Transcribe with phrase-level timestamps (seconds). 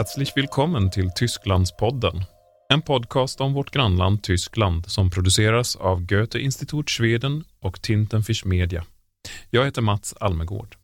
[0.00, 2.24] Herzlich willkommen till Tysklandspodden.
[2.72, 8.84] En podcast om vårt grannland Tyskland som produceras av Goethe-Institut Schweden och Tintenfisch Media.
[9.50, 10.76] Jag heter Mats Almegård.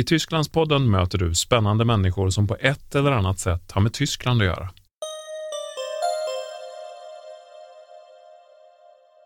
[0.00, 4.42] I Tysklandspodden möter du spännande människor som på ett eller annat sätt har med Tyskland
[4.42, 4.70] att göra.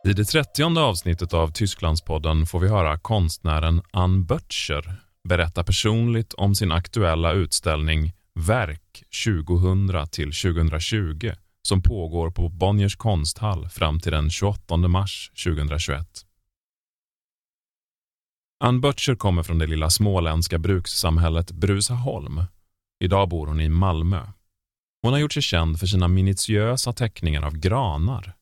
[0.08, 4.96] I det trettionde avsnittet av Tysklandspodden får vi höra konstnären Ann Böttcher
[5.28, 13.68] berätta personligt om sin aktuella utställning Verk 2000 till 2020 som pågår på Bonniers konsthall
[13.68, 16.26] fram till den 28 mars 2021.
[18.64, 22.42] Ann Böttcher kommer från det lilla småländska brukssamhället Brusaholm.
[23.04, 24.26] Idag bor hon i Malmö.
[25.02, 28.34] Hon har gjort sig känd för sina minutiösa teckningar av granar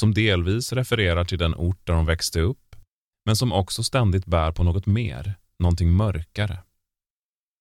[0.00, 2.76] som delvis refererar till den ort där hon växte upp
[3.26, 6.58] men som också ständigt bär på något mer, någonting mörkare.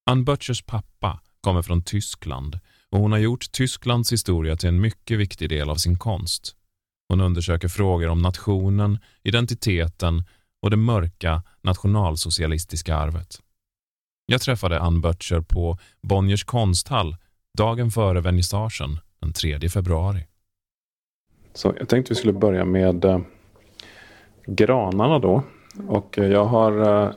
[0.09, 2.59] Ann Böttchers pappa kommer från Tyskland
[2.89, 6.55] och hon har gjort Tysklands historia till en mycket viktig del av sin konst.
[7.09, 10.23] Hon undersöker frågor om nationen, identiteten
[10.61, 13.39] och det mörka nationalsocialistiska arvet.
[14.25, 17.15] Jag träffade Ann Böttcher på Bonniers konsthall
[17.57, 20.25] dagen före vernissagen den 3 februari.
[21.53, 23.19] Så jag tänkte vi skulle börja med eh,
[24.45, 25.43] granarna då.
[25.87, 27.11] Och eh, jag har eh,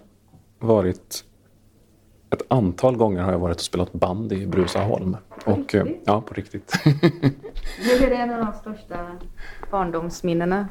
[0.59, 1.25] varit
[2.31, 5.17] ett antal gånger har jag varit och spelat band i Brusaholm.
[5.45, 6.03] På och, eh, riktigt?
[6.07, 6.73] ja, på riktigt.
[7.85, 8.97] Nu är det en av de största
[9.71, 10.69] barndomsminnena.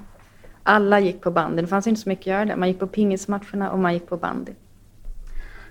[0.63, 1.61] Alla gick på bandy.
[1.61, 2.55] Det fanns inte så mycket att göra där.
[2.55, 4.51] Man gick på pingismatcherna och man gick på bandy.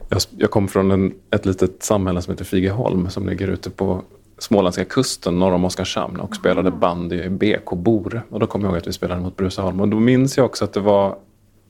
[0.08, 4.02] Jag, jag kom från en, ett litet samhälle som heter Figeholm som ligger ute på
[4.39, 8.23] småländska kusten norr om Oskarshamn och spelade bandy i BK Bor.
[8.30, 9.80] Och då kommer jag ihåg att vi spelade mot Brusaholm.
[9.80, 11.17] Och då minns jag också att det var,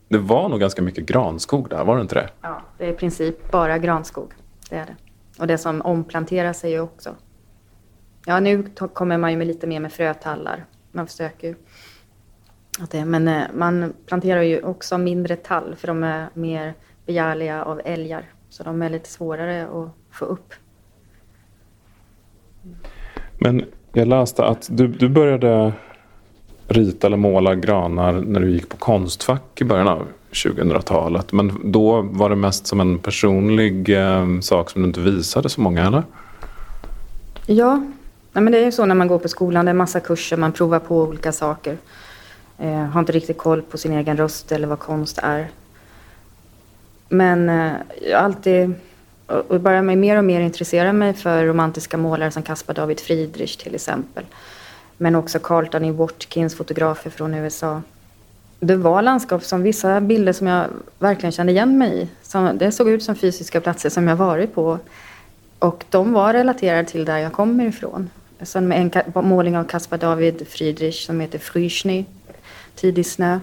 [0.09, 2.31] det var nog ganska mycket granskog där, var det inte det?
[2.41, 4.33] Ja, det är i princip bara granskog.
[4.71, 4.97] Det är det.
[5.39, 7.15] Och det som omplanteras är ju också.
[8.27, 10.65] Ja, nu kommer man ju med lite mer med frötallar.
[10.93, 11.55] Man försöker ju.
[12.81, 16.75] Att det, men eh, man planterar ju också mindre tall för de är mer
[17.07, 18.25] begärliga av älgar.
[18.49, 20.55] Så de är lite svårare att få upp.
[23.39, 25.73] Men jag läste att du, du började
[26.69, 31.33] rita eller måla granar när du gick på Konstfack i början av 2000-talet.
[31.33, 35.61] Men då var det mest som en personlig eh, sak som du inte visade så
[35.61, 36.03] många, eller?
[37.47, 37.77] Ja,
[38.33, 39.65] nej, men det är ju så när man går på skolan.
[39.65, 41.77] Det är massa kurser, man provar på olika saker.
[42.59, 45.49] Eh, har inte riktigt koll på sin egen röst eller vad konst är.
[47.09, 48.75] Men eh, jag har alltid
[49.27, 53.01] och och börjar mig mer och mer intressera mig för romantiska målare som Caspar David
[53.01, 54.25] Friedrich till exempel.
[54.99, 55.93] Men också Carlton E.
[55.93, 57.83] Watkins, fotografer från USA.
[58.61, 60.67] Det var landskap som vissa bilder som jag
[60.99, 62.09] verkligen kände igen mig i.
[62.23, 64.79] Som, det såg ut som fysiska platser som jag varit på.
[65.59, 68.11] Och de var relaterade till där jag kommer ifrån.
[68.43, 72.05] Som en målning av Caspar David Friedrich som heter Frühschnee,
[72.75, 73.41] tidig snö.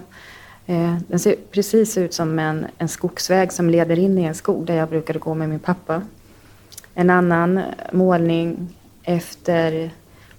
[0.66, 4.66] Eh, den ser precis ut som en, en skogsväg som leder in i en skog
[4.66, 6.02] där jag brukade gå med min pappa.
[6.94, 7.60] En annan
[7.92, 9.90] målning efter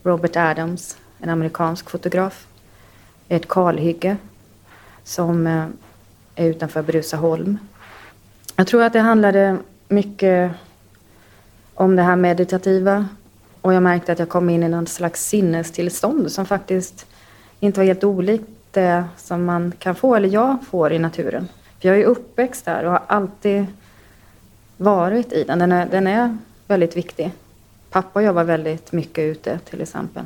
[0.04, 2.48] Robert Adams, en amerikansk fotograf.
[3.28, 4.18] Ett kalhygge
[5.04, 5.66] som eh,
[6.36, 7.58] är utanför Brusaholm.
[8.56, 9.58] Jag tror att det handlade
[9.88, 10.52] mycket
[11.74, 13.08] om det här meditativa.
[13.62, 17.06] Och jag märkte att jag kom in i någon slags sinnestillstånd som faktiskt
[17.60, 21.48] inte var helt olikt det som man kan få, eller jag får i naturen.
[21.80, 23.66] För jag är uppväxt där och har alltid
[24.78, 25.60] varit i den.
[25.60, 27.32] Den är, den är väldigt viktig.
[27.90, 30.24] Pappa och jag var väldigt mycket ute till exempel.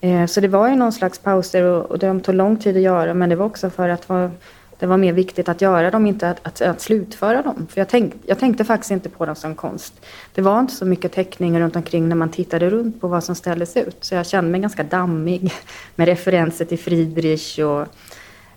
[0.00, 2.82] Eh, så det var ju någon slags pauser och, och de tog lång tid att
[2.82, 4.30] göra men det var också för att var,
[4.78, 7.66] det var mer viktigt att göra dem, inte att, att, att slutföra dem.
[7.70, 10.00] För jag, tänk, jag tänkte faktiskt inte på dem som konst.
[10.34, 13.34] Det var inte så mycket teckningar runt omkring när man tittade runt på vad som
[13.34, 13.96] ställdes ut.
[14.00, 15.52] Så jag kände mig ganska dammig
[15.94, 17.86] med referenser till Friedrich och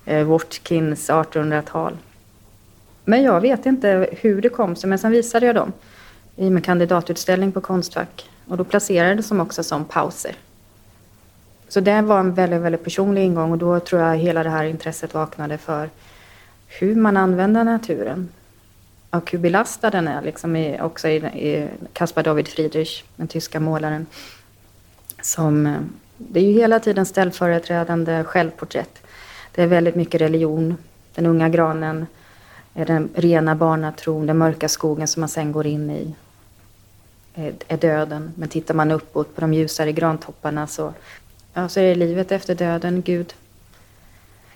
[0.05, 1.97] eh, Watkins 1800-tal.
[3.05, 5.71] Men jag vet inte hur det kom sig, men sen visade jag dem
[6.35, 8.29] i min kandidatutställning på Konstfack.
[8.47, 10.35] Och då placerades de också som pauser.
[11.69, 14.63] Så det var en väldigt, väldigt personlig ingång och då tror jag hela det här
[14.63, 15.89] intresset vaknade för
[16.67, 18.29] hur man använder naturen.
[19.09, 23.59] Och hur belastad den är, liksom i, också i, i Caspar David Friedrich, den tyska
[23.59, 24.05] målaren.
[25.21, 25.79] Som, eh,
[26.17, 29.01] det är ju hela tiden ställföreträdande självporträtt.
[29.51, 30.77] Det är väldigt mycket religion,
[31.15, 32.07] den unga granen,
[32.73, 36.15] är den rena barnatron, den mörka skogen som man sen går in i
[37.33, 38.31] är, är döden.
[38.35, 40.93] Men tittar man uppåt på de ljusare grantopparna så,
[41.61, 43.33] ja, så är det livet efter döden, Gud.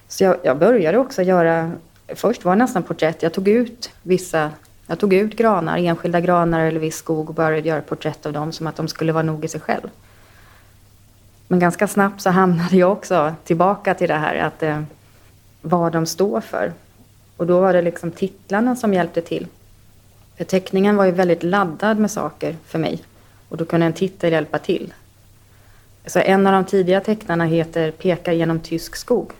[0.07, 1.71] Så jag, jag började också göra,
[2.07, 3.23] först var det nästan porträtt.
[3.23, 4.51] Jag tog ut vissa
[4.87, 8.51] Jag tog ut granar, enskilda granar eller viss skog och började göra porträtt av dem
[8.51, 9.89] som att de skulle vara nog i sig själv.
[11.47, 14.81] Men ganska snabbt så hamnade jag också tillbaka till det här att eh,
[15.61, 16.73] vad de står för.
[17.37, 19.47] Och då var det liksom titlarna som hjälpte till.
[20.37, 23.03] För teckningen var ju väldigt laddad med saker för mig.
[23.49, 24.93] Och då kunde en titel hjälpa till.
[26.05, 29.31] Så en av de tidiga tecknarna heter Pekar genom tysk skog.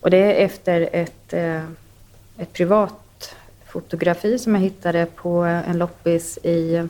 [0.00, 1.62] Och det är efter ett, eh,
[2.38, 3.34] ett privat
[3.66, 6.88] fotografi som jag hittade på en loppis i,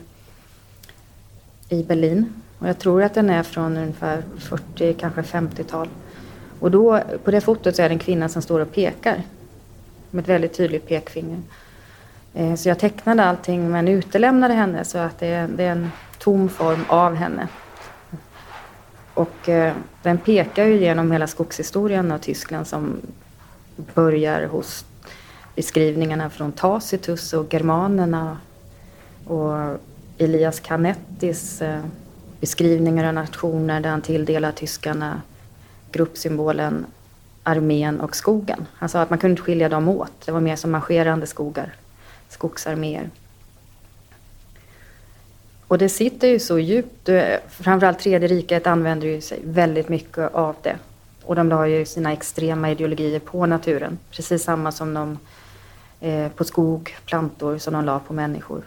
[1.69, 2.33] i Berlin.
[2.59, 5.87] Och jag tror att den är från ungefär 40, kanske 50-tal.
[6.59, 9.21] Och då, på det fotot så är det en kvinna som står och pekar.
[10.11, 11.41] Med ett väldigt tydligt pekfinger.
[12.33, 15.91] Eh, så jag tecknade allting men utelämnade henne så att det är, det är en
[16.19, 17.47] tom form av henne.
[19.13, 23.01] Och eh, den pekar ju genom hela skogshistorien av Tyskland som
[23.93, 24.85] börjar hos
[25.55, 28.37] beskrivningarna från Tacitus och germanerna
[29.27, 29.79] och
[30.17, 31.81] Elias Canettis eh,
[32.39, 35.21] beskrivningar av nationer där han tilldelar tyskarna
[35.91, 36.85] gruppsymbolen
[37.43, 38.65] armén och skogen.
[38.73, 40.25] Han sa att man kunde inte skilja dem åt.
[40.25, 41.73] Det var mer som marscherande skogar,
[42.29, 43.09] skogsarméer.
[45.73, 47.09] Och det sitter ju så djupt.
[47.49, 50.77] Framförallt tredje riket använder ju sig väldigt mycket av det.
[51.23, 53.97] Och de la ju sina extrema ideologier på naturen.
[54.11, 55.17] Precis samma som de
[55.99, 58.61] eh, på skog, plantor, som de la på människor.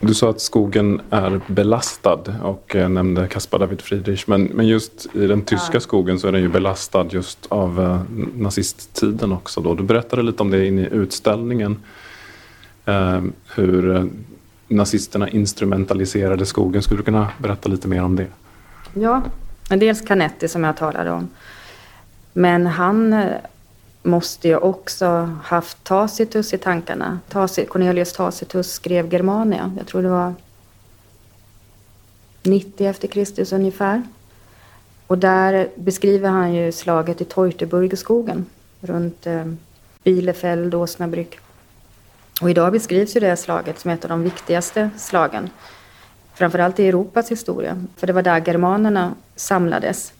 [0.00, 4.26] Du sa att skogen är belastad och eh, nämnde Caspar David Friedrich.
[4.26, 5.80] Men, men just i den tyska ja.
[5.80, 8.02] skogen så är den ju belastad just av eh,
[8.34, 9.60] nazisttiden också.
[9.60, 9.74] Då.
[9.74, 11.76] Du berättade lite om det inne i utställningen.
[12.84, 13.22] Eh,
[13.54, 14.10] hur
[14.68, 16.82] nazisterna instrumentaliserade skogen.
[16.82, 18.26] Skulle du kunna berätta lite mer om det?
[18.94, 19.22] Ja,
[19.68, 21.28] dels Canetti som jag talade om.
[22.32, 23.36] Men han eh,
[24.02, 27.18] måste ju också haft Tacitus i tankarna.
[27.68, 29.74] Cornelius Tacitus skrev Germania.
[29.78, 30.34] Jag tror det var
[32.42, 34.02] 90 efter Kristus ungefär.
[35.06, 38.46] Och där beskriver han ju slaget i Teutoburgerskogen
[38.80, 39.44] runt eh,
[40.02, 41.38] Bielefeld Åsnabrück.
[42.40, 45.50] Och idag beskrivs ju det slaget som ett av de viktigaste slagen.
[46.34, 47.84] Framförallt i Europas historia.
[47.96, 50.12] För det var där germanerna samlades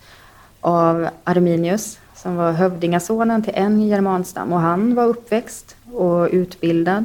[0.61, 4.53] av Arminius som var hövdingasonen till en germanstam.
[4.53, 7.05] Och han var uppväxt och utbildad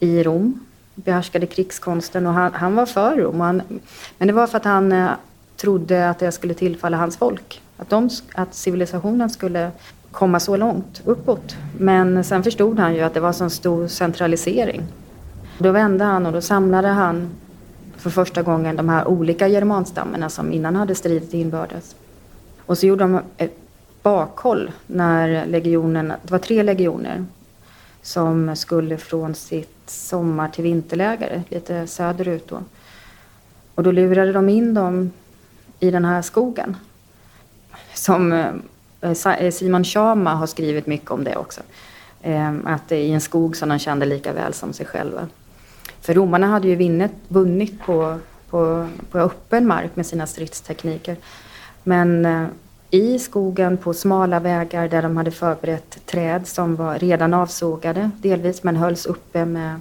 [0.00, 0.60] i Rom.
[0.94, 3.40] Behärskade krigskonsten och han, han var för Rom.
[3.40, 3.62] Han,
[4.18, 5.10] men det var för att han eh,
[5.56, 7.62] trodde att det skulle tillfalla hans folk.
[7.76, 9.70] Att, de, att civilisationen skulle
[10.14, 11.56] komma så långt uppåt.
[11.78, 14.82] Men sen förstod han ju att det var så stor centralisering.
[15.58, 17.30] Då vände han och då samlade han
[17.96, 21.96] för första gången de här olika germanstammarna som innan hade stridit inbördes.
[22.66, 23.56] Och så gjorde de ett
[24.02, 27.26] bakhåll när legionen, det var tre legioner
[28.02, 32.58] som skulle från sitt sommar till vinterläger lite söderut då.
[33.74, 35.10] Och då lurade de in dem
[35.80, 36.76] i den här skogen
[37.94, 38.52] som eh,
[39.04, 41.60] Eh, eh, Simon Schama har skrivit mycket om det också.
[42.22, 45.28] Ehm, att det är i en skog som de kände lika väl som sig själva.
[46.00, 48.18] För romarna hade ju vinnet, vunnit på,
[48.50, 51.16] på, på öppen mark med sina stridstekniker.
[51.82, 52.46] Men eh,
[52.90, 58.62] i skogen på smala vägar där de hade förberett träd som var redan avsågade delvis
[58.62, 59.80] men hölls uppe med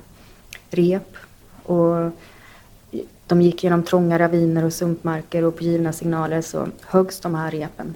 [0.70, 1.18] rep.
[1.64, 2.12] Och
[3.28, 7.52] de gick genom trånga raviner och sumpmarker och på givna signaler så höggs de här
[7.52, 7.96] repen.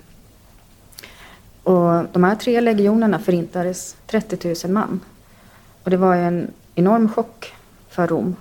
[1.67, 4.99] Och de här tre legionerna förintades 30 000 man.
[5.83, 7.53] Och det var en enorm chock
[7.89, 8.35] för Rom.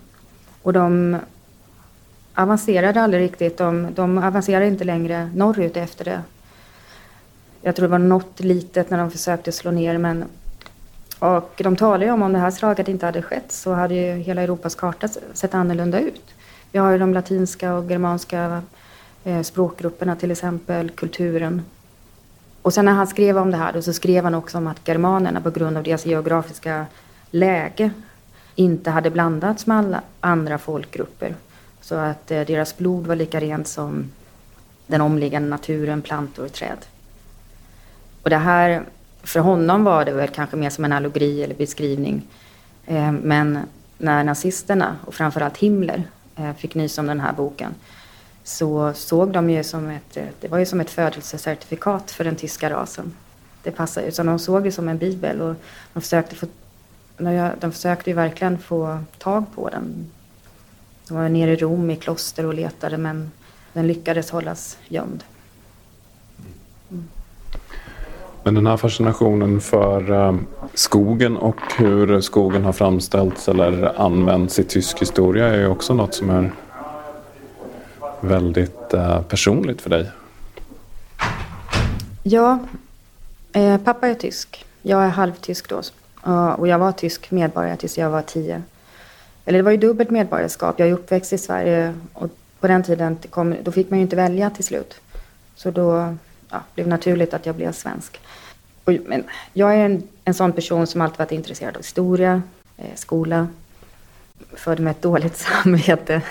[0.63, 1.17] Och de
[2.35, 3.59] avancerade aldrig riktigt.
[3.59, 6.23] De, de avancerade inte längre norrut efter det.
[7.63, 10.25] Jag tror det var något litet när de försökte slå ner men
[11.19, 14.13] och de talar ju om om det här slaget inte hade skett så hade ju
[14.13, 16.35] hela Europas karta sett annorlunda ut.
[16.73, 18.63] Vi har ju de latinska och germanska
[19.25, 21.63] eh, språkgrupperna till exempel, kulturen.
[22.67, 24.89] Och sen när han skrev om det här då, så skrev han också om att
[24.89, 26.87] germanerna på grund av deras geografiska
[27.31, 27.91] läge
[28.55, 31.35] inte hade blandats med alla andra folkgrupper.
[31.81, 34.11] Så att eh, deras blod var lika rent som
[34.87, 36.79] den omliggande naturen, plantor och träd.
[38.23, 38.83] Och det här,
[39.23, 42.23] för honom var det väl kanske mer som en allegori eller beskrivning.
[42.87, 43.59] Eh, men
[43.99, 46.03] när nazisterna och framförallt Himmler
[46.37, 47.75] eh, fick nys om den här boken
[48.47, 52.71] så såg de ju som ett, det var ju som ett födelsecertifikat för den tyska
[52.71, 53.15] rasen.
[53.63, 55.55] Det passade, så de såg det som en bibel och
[55.93, 56.47] de försökte, få,
[57.61, 60.11] de försökte ju verkligen få tag på den.
[61.09, 63.31] De var nere i Rom i kloster och letade men
[63.73, 65.25] den lyckades hållas gömd.
[66.91, 67.09] Mm.
[68.43, 70.37] Men den här fascinationen för eh,
[70.75, 76.15] skogen och hur skogen har framställts eller använts i tysk historia är ju också något
[76.15, 76.53] som är
[78.27, 80.11] väldigt eh, personligt för dig.
[82.23, 82.59] Ja,
[83.53, 84.65] eh, pappa är tysk.
[84.83, 85.83] Jag är halvtysk då.
[86.27, 88.63] Eh, och jag var tysk medborgare tills jag var tio.
[89.45, 90.79] Eller det var ju dubbelt medborgarskap.
[90.79, 92.31] Jag är uppväxt i Sverige och
[92.61, 95.01] på den tiden kom, då fick man ju inte välja till slut.
[95.55, 96.15] Så då
[96.51, 98.21] ja, blev det naturligt att jag blev svensk.
[98.85, 102.43] Och, men jag är en, en sån person som alltid varit intresserad av historia,
[102.77, 103.49] eh, skola.
[104.53, 106.23] Född med ett dåligt samvete.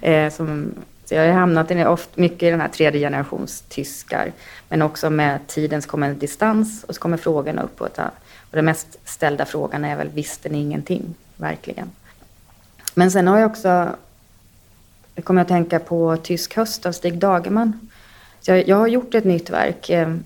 [0.00, 0.74] Eh, som,
[1.04, 4.32] så jag har hamnat i, ofta, mycket i den här tredje generations tyskar.
[4.68, 7.80] Men också med tidens kommer en distans och så kommer frågorna upp.
[7.80, 11.14] Och, och den mest ställda frågan är väl, visste ni ingenting?
[11.36, 11.90] Verkligen.
[12.94, 13.88] Men sen har jag också,
[15.14, 17.88] jag kommer att tänka på Tysk höst av Stig Dagerman.
[18.40, 20.16] Så jag, jag har gjort ett nytt verk eh,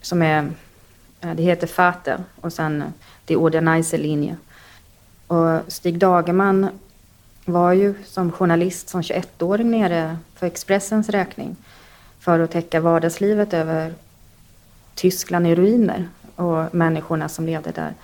[0.00, 0.50] som är,
[1.20, 2.88] eh, det heter Fate och sen eh,
[3.24, 4.36] Det Organize linje.
[5.26, 6.68] Och Stig Dagerman
[7.44, 11.56] var ju som journalist som 21-åring nere för Expressens räkning
[12.18, 13.94] för att täcka vardagslivet över
[14.94, 17.94] Tyskland i ruiner och människorna som levde där.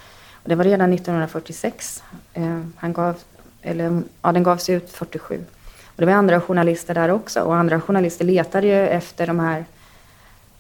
[0.42, 2.02] Och det var redan 1946.
[2.32, 3.16] Eh, han gav,
[3.62, 5.44] eller, ja, den gavs ut 47.
[5.84, 9.64] Och det var andra journalister där också och andra journalister letade ju efter de här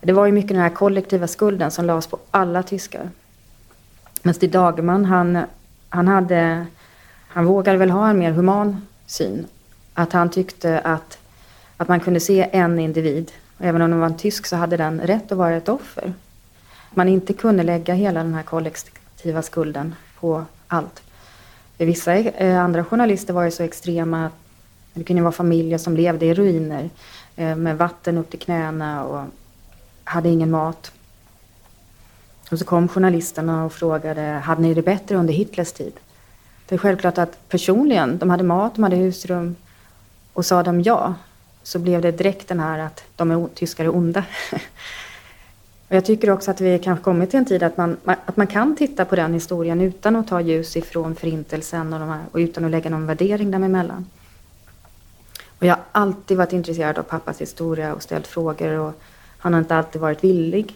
[0.00, 3.10] det var ju mycket den här kollektiva skulden som lades på alla tyskar.
[4.22, 5.38] Men Stig Dagerman, han,
[5.88, 6.66] han, hade,
[7.36, 9.46] han vågade väl ha en mer human syn.
[9.94, 11.18] Att han tyckte att,
[11.76, 15.00] att man kunde se en individ, även om den var en tysk så hade den
[15.00, 16.14] rätt att vara ett offer.
[16.94, 21.02] Man inte kunde lägga hela den här kollektiva skulden på allt.
[21.78, 24.32] Vissa eh, andra journalister var ju så extrema att
[24.92, 26.90] det kunde vara familjer som levde i ruiner
[27.36, 29.24] eh, med vatten upp till knäna och
[30.04, 30.92] hade ingen mat.
[32.50, 35.92] Och så kom journalisterna och frågade, hade ni det bättre under Hitlers tid?
[36.68, 39.56] Det är självklart att personligen, de hade mat, de hade husrum
[40.32, 41.14] och sa de ja,
[41.62, 44.24] så blev det direkt den här att de är tyskar är onda.
[45.88, 48.46] och jag tycker också att vi kanske kommit till en tid att man, att man
[48.46, 52.38] kan titta på den historien utan att ta ljus ifrån förintelsen och, de här, och
[52.38, 54.06] utan att lägga någon värdering däremellan.
[55.58, 59.00] Och jag har alltid varit intresserad av pappas historia och ställt frågor och
[59.38, 60.74] han har inte alltid varit villig.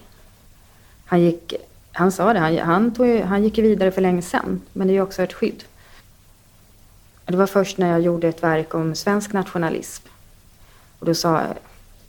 [1.05, 1.55] Han, gick,
[1.93, 5.01] han sa det, han, han, tog, han gick vidare för länge sedan, men det är
[5.01, 5.65] också ett skydd.
[7.31, 10.09] Det var först när jag gjorde ett verk om svensk nationalism.
[10.99, 11.43] Och då sa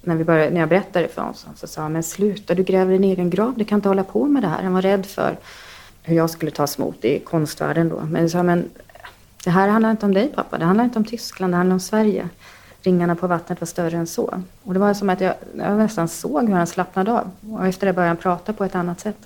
[0.02, 2.92] när, vi började, när jag berättade för honom så sa han, men sluta, du gräver
[2.92, 4.64] din egen grav, du kan inte hålla på med det här.
[4.64, 5.38] Han var rädd för
[6.04, 8.02] hur jag skulle tas emot i konstvärlden då.
[8.10, 8.70] Men jag sa, men
[9.44, 11.80] det här handlar inte om dig pappa, det handlar inte om Tyskland, det handlar om
[11.80, 12.30] Sverige
[12.84, 14.42] ringarna på vattnet var större än så.
[14.64, 17.32] Och det var som att jag, jag nästan såg hur han slappnade av.
[17.52, 19.18] Och efter det började han prata på ett annat sätt.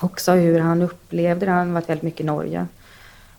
[0.00, 1.52] Också hur han upplevde det.
[1.52, 2.66] Han har varit väldigt mycket i Norge.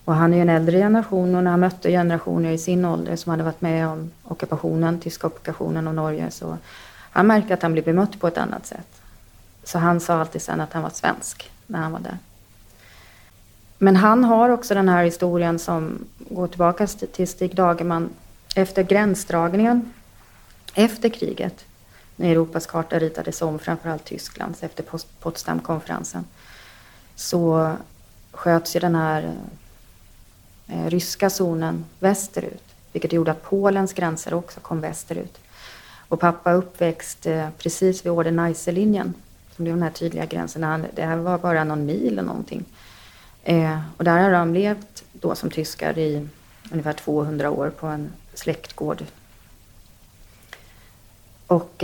[0.05, 3.15] Och han är ju en äldre generation och när han mötte generationer i sin ålder
[3.15, 6.57] som hade varit med om ockupationen, tyska ockupationen av Norge så
[7.11, 9.01] han märkte att han blev bemött på ett annat sätt.
[9.63, 12.17] Så han sa alltid sen att han var svensk när han var där.
[13.77, 18.09] Men han har också den här historien som går tillbaka till Stig Dagerman
[18.55, 19.93] efter gränsdragningen
[20.73, 21.65] efter kriget,
[22.15, 24.83] när Europas karta ritades om, framförallt Tysklands, efter
[25.19, 26.25] Potsdamkonferensen,
[27.15, 27.73] så
[28.31, 29.33] sköts ju den här
[30.67, 35.37] Eh, ryska zonen västerut, vilket gjorde att Polens gränser också kom västerut.
[36.07, 39.13] Och pappa uppväxt eh, precis vid Oder-Neisse-linjen,
[39.55, 40.85] som är den här tydliga gränsen.
[40.93, 42.65] Det här var bara någon mil eller någonting.
[43.43, 46.27] Eh, och där har de levt då som tyskar i
[46.71, 49.03] ungefär 200 år på en släktgård.
[51.47, 51.83] Och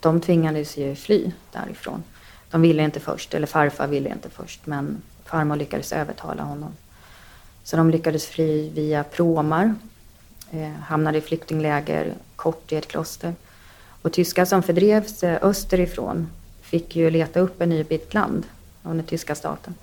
[0.00, 2.02] de tvingades ju fly därifrån.
[2.50, 6.72] De ville inte först, eller farfar ville inte först, men farmor lyckades övertala honom.
[7.68, 9.74] Så de lyckades fly via pråmar,
[10.50, 13.34] eh, hamnade i flyktingläger kort i ett kloster.
[14.02, 16.30] Och tyskar som fördrevs eh, österifrån
[16.62, 18.46] fick ju leta upp en ny bit land
[18.82, 19.74] av den tyska staten.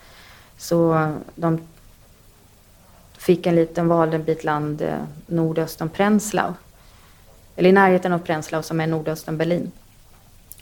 [0.57, 1.61] Så de
[3.17, 6.53] fick en liten valde bit land eh, nordöst om Prenzlau.
[7.55, 9.71] Eller i närheten av Prenzlau som är nordöst om Berlin.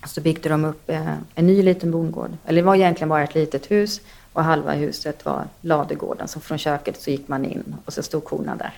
[0.05, 2.31] Så byggde de upp eh, en ny liten bondgård.
[2.45, 4.01] Eller det var egentligen bara ett litet hus
[4.33, 6.27] och halva huset var ladugården.
[6.27, 8.73] Så från köket så gick man in och så stod korna där.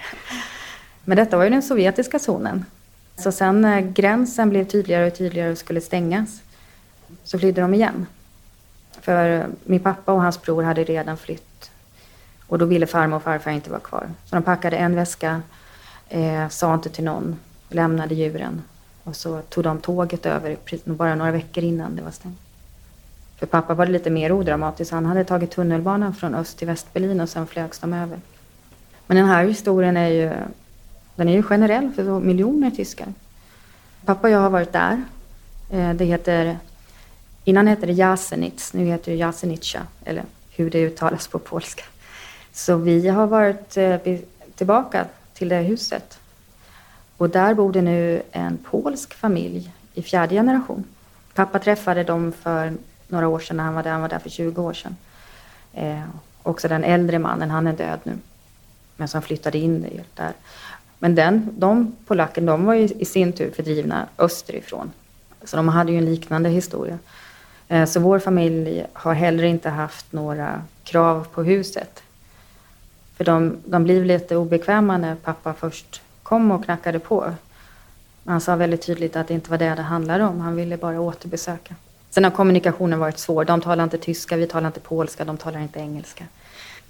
[1.03, 2.65] Men detta var ju den sovjetiska zonen.
[3.15, 6.41] Så sen när gränsen blev tydligare och tydligare och skulle stängas
[7.23, 8.05] så flydde de igen.
[9.01, 11.71] För eh, min pappa och hans bror hade redan flytt
[12.47, 14.09] och då ville farmor och farfar inte vara kvar.
[14.25, 15.41] Så de packade en väska,
[16.09, 18.61] eh, sa inte till någon, lämnade djuren.
[19.03, 22.44] Och så tog de tåget över bara några veckor innan det var stängt.
[23.39, 24.93] För pappa var det lite mer odramatiskt.
[24.93, 28.19] Han hade tagit tunnelbanan från öst till Västberlin och sen flögs de över.
[29.07, 30.31] Men den här historien är ju,
[31.15, 33.07] den är ju generell för miljoner tyskar.
[34.05, 35.03] Pappa och jag har varit där.
[35.71, 36.57] Eh, det heter,
[37.43, 41.83] innan hette det Jasenitz, nu heter det Jasenica, eller hur det uttalas på polska.
[42.53, 43.97] Så vi har varit eh,
[44.55, 46.19] tillbaka till det huset.
[47.17, 50.83] Och där bor det nu en polsk familj i fjärde generation.
[51.33, 52.73] Pappa träffade dem för
[53.07, 53.91] några år sedan när han var där.
[53.91, 54.95] Han var där för 20 år sedan.
[55.73, 56.01] Eh,
[56.43, 58.17] också den äldre mannen, han är död nu.
[58.95, 60.33] Men som flyttade in där.
[60.99, 64.91] Men den, de polackerna, de var ju i sin tur fördrivna österifrån.
[65.43, 66.99] Så de hade ju en liknande historia.
[67.67, 72.03] Eh, så vår familj har heller inte haft några krav på huset.
[73.17, 77.33] För de, de blev lite obekväma när pappa först kom och knackade på.
[78.25, 80.39] Han sa väldigt tydligt att det inte var det det handlade om.
[80.39, 81.75] Han ville bara återbesöka.
[82.15, 83.45] Sen har kommunikationen varit svår.
[83.45, 86.25] De talar inte tyska, vi talar inte polska, de talar inte engelska.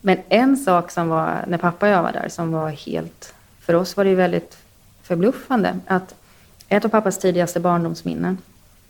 [0.02, 3.34] Men en sak som var, när pappa och jag var där, som var helt...
[3.60, 4.58] För oss var det väldigt
[5.04, 6.16] förbluffande att
[6.70, 8.38] ett av pappas tidigaste barndomsminnen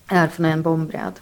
[0.07, 1.13] är från en bombräd.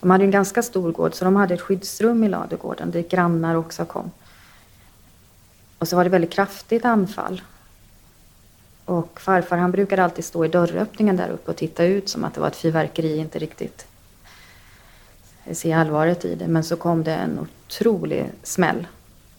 [0.00, 3.54] De hade en ganska stor gård, så de hade ett skyddsrum i ladugården dit grannar
[3.54, 4.10] också kom.
[5.78, 7.42] Och så var det väldigt kraftigt anfall.
[8.84, 12.34] Och farfar han brukade alltid stå i dörröppningen där uppe och titta ut som att
[12.34, 13.86] det var ett fyrverkeri, inte riktigt
[15.52, 16.46] se allvaret i det.
[16.46, 18.86] Men så kom det en otrolig smäll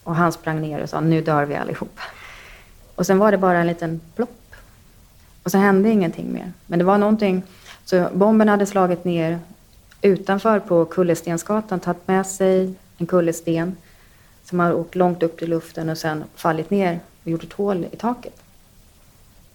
[0.03, 2.00] och han sprang ner och sa nu dör vi allihop.
[2.96, 4.55] Och sen var det bara en liten plopp.
[5.43, 6.51] Och så hände ingenting mer.
[6.67, 7.43] Men det var någonting,
[7.86, 9.39] så bomben hade slagit ner
[10.01, 13.77] utanför på kullerstensgatan, tagit med sig en kullersten
[14.43, 17.86] som har åkt långt upp i luften och sen fallit ner och gjort ett hål
[17.91, 18.41] i taket.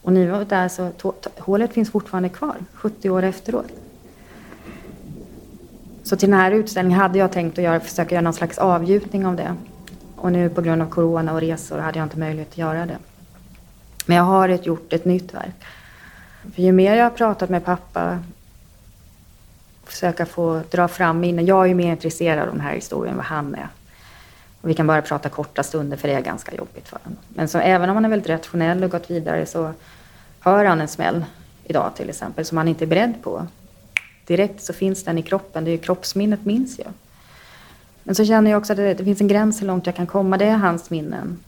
[0.03, 0.91] Och nu där så
[1.38, 3.73] hålet finns fortfarande kvar, 70 år efteråt.
[6.07, 9.27] Så till den här utställningen hade jag tänkt att göra, försöka göra någon slags avgjutning
[9.27, 9.57] av det.
[10.16, 12.99] Och nu på grund av corona och resor hade jag inte möjlighet att göra det.
[14.07, 15.55] Men jag har ett, gjort ett nytt verk.
[16.55, 18.19] För ju mer jag har pratat med pappa,
[19.85, 21.47] försöka få dra fram minnen.
[21.47, 23.69] Jag är ju mer intresserad av den här historien än vad han är.
[24.61, 27.19] Och vi kan bara prata korta stunder för det är ganska jobbigt för honom.
[27.29, 29.73] Men så även om han är väldigt rationell och gått vidare så
[30.40, 31.25] hör han en smäll
[31.64, 33.47] idag till exempel som han inte är beredd på.
[34.27, 36.93] Direkt så finns den i kroppen, det är ju kroppsminnet minns jag.
[38.03, 40.07] Men så känner jag också att det, det finns en gräns hur långt jag kan
[40.07, 40.39] komma.
[40.39, 41.39] Det är hans minnen.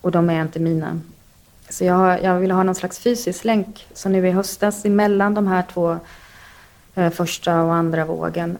[0.00, 1.00] Och de är inte mina.
[1.68, 3.86] Så jag, jag vill ha någon slags fysisk länk.
[3.94, 5.98] Så nu i höstas emellan de här två
[6.94, 8.58] eh, första och andra vågen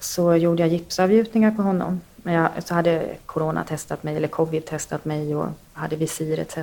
[0.00, 2.00] så gjorde jag gipsavgjutningar på honom.
[2.16, 6.58] Men jag, så hade corona testat mig, eller covid testat mig och hade visir etc.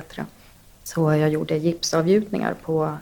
[0.84, 2.96] Så jag gjorde gipsavgjutningar på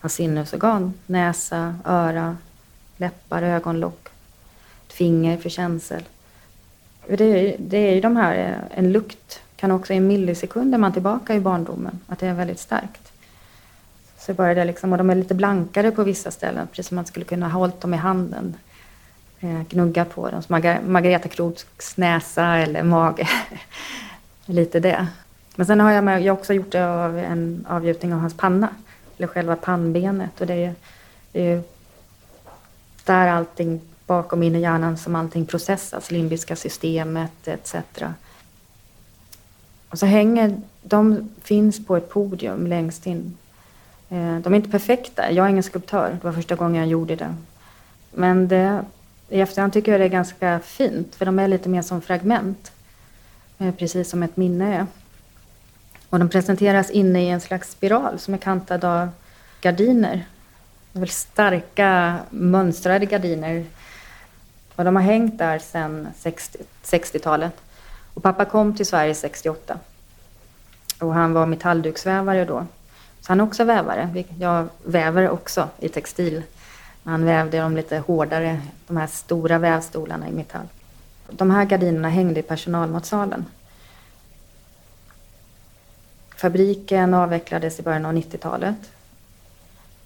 [0.00, 0.94] hans sinnesorgan.
[1.06, 2.36] Näsa, öra,
[2.96, 4.08] läppar, ögonlock,
[4.86, 6.02] ett finger för känsel.
[7.08, 10.92] Det är, det är ju de här, eh, en lukt kan också i millisekunder man
[10.92, 13.12] tillbaka i barndomen, att det är väldigt starkt.
[14.18, 17.06] Så bara det liksom, och de är lite blankare på vissa ställen, precis som man
[17.06, 18.56] skulle kunna ha hållit dem i handen.
[19.40, 23.28] Eh, gnugga på dem, som Margareta Kroks näsa eller mage.
[24.46, 25.06] lite det.
[25.56, 28.36] Men sen har jag, med, jag har också gjort det av en avgjutning av hans
[28.36, 28.68] panna,
[29.18, 30.40] eller själva pannbenet.
[30.40, 30.74] Och det är,
[31.32, 31.62] det är
[33.04, 37.74] där allting bakom in i hjärnan som allting processas, limbiska systemet etc.
[39.88, 43.36] Och så hänger, de finns på ett podium längst in.
[44.08, 47.16] Eh, de är inte perfekta, jag är ingen skulptör, det var första gången jag gjorde
[47.16, 47.34] det.
[48.10, 48.84] Men det,
[49.28, 52.72] i efterhand tycker jag det är ganska fint, för de är lite mer som fragment.
[53.58, 54.86] Eh, precis som ett minne är.
[56.10, 59.10] Och de presenteras inne i en slags spiral som är kantad av
[59.60, 60.26] gardiner.
[60.92, 63.64] Väl starka mönstrade gardiner.
[64.76, 67.52] Och de har hängt där sedan 60, 60-talet.
[68.14, 69.78] Och pappa kom till Sverige 68.
[71.00, 72.66] Och han var metallduksvävare då.
[73.20, 74.24] Så han är också vävare.
[74.38, 76.42] Jag väver också i textil.
[77.04, 80.68] Han vävde de lite hårdare, de här stora vävstolarna i metall.
[81.30, 83.44] De här gardinerna hängde i personalmatsalen.
[86.38, 88.90] Fabriken avvecklades i början av 90-talet.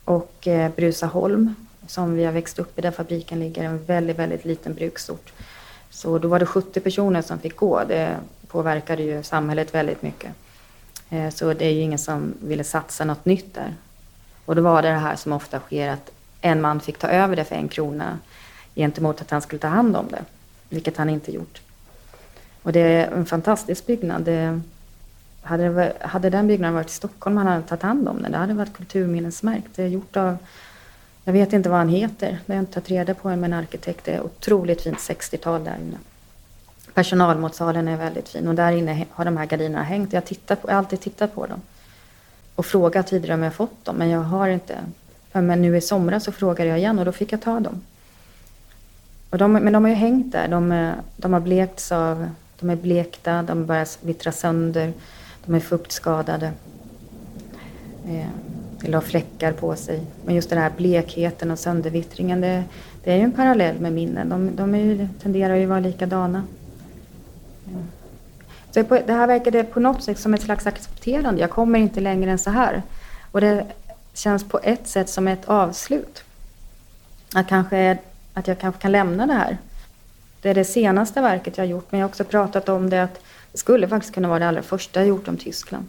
[0.05, 1.55] Och eh, Brusaholm,
[1.87, 5.33] som vi har växt upp i, där fabriken ligger, en väldigt, väldigt liten bruksort.
[5.91, 7.85] Så då var det 70 personer som fick gå.
[7.85, 8.17] Det
[8.49, 10.33] påverkade ju samhället väldigt mycket.
[11.11, 13.75] Eh, så det är ju ingen som ville satsa något nytt där.
[14.45, 17.37] Och då var det det här som ofta sker att en man fick ta över
[17.37, 18.19] det för en krona
[18.75, 20.25] gentemot att han skulle ta hand om det,
[20.69, 21.61] vilket han inte gjort.
[22.63, 24.23] Och det är en fantastisk byggnad.
[24.23, 24.61] Det,
[25.43, 28.33] hade, det, hade den byggnaden varit i Stockholm hade han tagit hand om den.
[28.33, 29.69] Det hade varit kulturminnesmärkt.
[29.75, 30.37] Det är gjort av
[31.25, 32.39] Jag vet inte vad han heter.
[32.47, 34.05] Det har jag inte tagit reda på än men arkitekt.
[34.05, 35.97] Det är otroligt fint 60-tal där inne.
[36.95, 40.13] Personalmatsalen är väldigt fin och där inne har de här gardinerna hängt.
[40.13, 41.61] Jag, tittat på, jag har alltid tittat på dem
[42.55, 44.79] och frågat tidigare om jag fått dem men jag har inte.
[45.33, 47.83] Men nu i somras så frågade jag igen och då fick jag ta dem.
[49.31, 50.49] Och de, men de har ju hängt där.
[50.49, 52.29] De, eh, de har blekts av,
[52.61, 54.93] de är blekta, de börjar vittra sönder,
[55.47, 56.53] de är fuktskadade.
[58.09, 58.27] Eh,
[58.85, 60.01] Eller har fläckar på sig.
[60.25, 62.65] Men just den här blekheten och söndervittringen, det,
[63.05, 64.29] det är ju en parallell med minnen.
[64.29, 66.45] De, de ju, tenderar ju att vara likadana.
[67.67, 67.85] Eh.
[68.71, 71.41] Så det här verkade på något sätt som ett slags accepterande.
[71.41, 72.83] Jag kommer inte längre än så här.
[73.33, 73.67] Och det
[74.15, 76.25] känns på ett sätt som ett avslut.
[77.35, 77.99] Att, kanske,
[78.35, 79.59] att jag kanske kan lämna det här.
[80.43, 83.03] Det är det senaste verket jag har gjort, men jag har också pratat om det
[83.03, 83.21] att det
[83.55, 85.87] skulle faktiskt kunna vara det allra första jag gjort om Tyskland.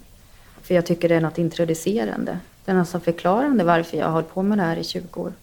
[0.62, 2.40] För jag tycker det är något introducerande.
[2.66, 5.34] Det är nästan förklarande varför jag har hållit på med det här i 20 år.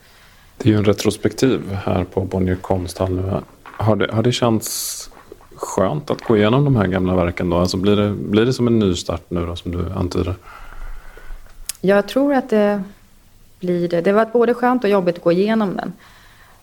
[0.56, 3.40] Det är ju en retrospektiv här på Bonnier konsthall nu.
[3.62, 5.10] Har det, har det känts
[5.54, 7.56] skönt att gå igenom de här gamla verken då?
[7.56, 10.34] Alltså blir, det, blir det som en nystart nu då som du antyder?
[11.80, 12.82] Jag tror att det
[13.60, 14.00] blir det.
[14.00, 15.92] Det var både skönt och jobbigt att gå igenom den.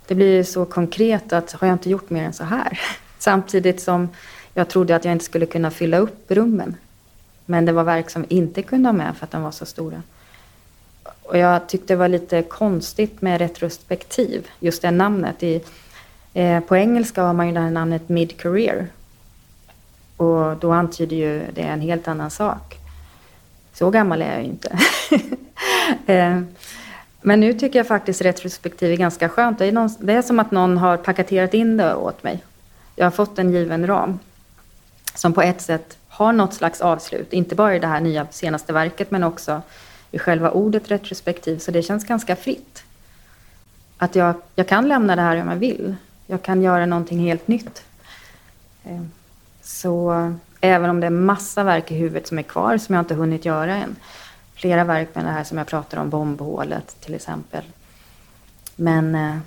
[0.08, 2.80] Det blir så konkret att har jag inte gjort mer än så här?
[3.18, 4.10] Samtidigt som
[4.58, 6.76] jag trodde att jag inte skulle kunna fylla upp rummen.
[7.46, 10.02] Men det var verk som inte kunde ha med för att de var så stora.
[11.22, 15.44] Och jag tyckte det var lite konstigt med retrospektiv, just det namnet.
[15.44, 15.62] I,
[16.38, 18.88] Eh, på engelska har man ju det här namnet mid-career.
[20.18, 22.78] Och då antyder ju det en helt annan sak.
[23.74, 24.80] Så gammal är jag ju inte.
[26.14, 26.42] eh,
[27.22, 29.60] men nu tycker jag faktiskt retrospektiv är ganska skönt.
[29.60, 32.44] Det är, någon, det är som att någon har paketerat in det åt mig.
[32.96, 34.20] Jag har fått en given ram
[35.18, 37.34] som på ett sätt har något slags avslut.
[37.34, 39.62] Inte bara i det här nya senaste verket men också
[40.12, 41.58] i själva ordet retrospektiv.
[41.60, 42.84] Så det känns ganska fritt.
[43.98, 45.96] Att jag, jag kan lämna det här om jag vill
[46.28, 47.84] jag kan göra någonting helt nytt.
[48.84, 49.02] Eh,
[49.62, 50.14] så
[50.62, 53.46] även om det är massa verk i huvudet som är kvar som jag inte hunnit
[53.46, 53.96] göra än.
[54.54, 57.64] Flera verk med det här som jag pratar om, bombhålet till exempel.
[58.76, 59.38] Men eh,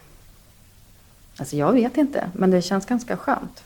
[1.37, 3.65] alltså jag vet inte, men det känns ganska skönt.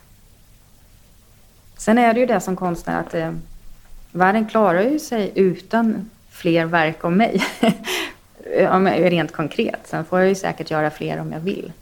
[1.77, 3.33] Sen är det ju det som konstnär att eh,
[4.13, 7.43] världen klarar ju sig utan fler verk om mig.
[8.97, 9.81] Rent konkret.
[9.85, 11.73] Sen får jag ju säkert göra fler om jag vill.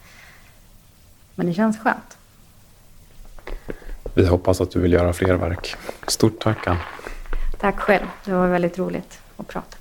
[1.34, 2.18] Men det känns skönt.
[4.14, 5.76] Vi hoppas att du vill göra fler verk.
[6.08, 6.76] Stort tack Ann.
[7.58, 8.06] Tack själv.
[8.24, 9.76] Det var väldigt roligt att prata.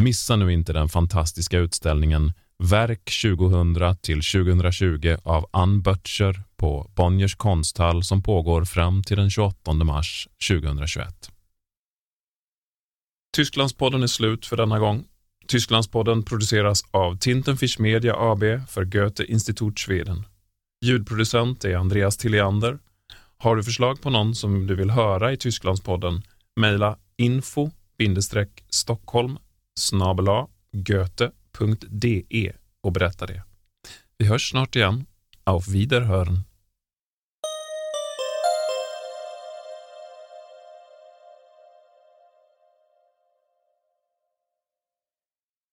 [0.00, 7.34] Missa nu inte den fantastiska utställningen Verk 2000 till 2020 av Ann Butcher på Bonniers
[7.34, 11.30] konsthall som pågår fram till den 28 mars 2021.
[13.36, 15.04] Tysklandspodden är slut för denna gång.
[15.46, 20.24] Tysklandspodden produceras av Tintenfisch Media AB för Goethe Institut Schweden.
[20.84, 22.78] Ljudproducent är Andreas Tilliander.
[23.38, 26.22] Har du förslag på någon som du vill höra i Tysklandspodden?
[26.60, 27.70] Mejla info
[28.70, 29.38] stockholm
[29.78, 31.45] snabela goethe.de
[32.82, 33.42] och berätta det.
[34.18, 35.06] Vi hörs snart igen.
[35.44, 36.42] Auf Wiederhören!